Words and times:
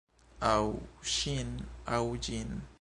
Aŭ... 0.51 0.63
ŝin, 1.17 1.53
aŭ 1.99 2.03
ĝin. 2.29 2.61